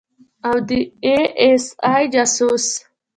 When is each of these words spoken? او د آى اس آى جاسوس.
او 0.47 0.55
د 0.67 0.69
آى 1.11 1.21
اس 1.47 1.65
آى 1.93 2.03
جاسوس. 2.13 2.65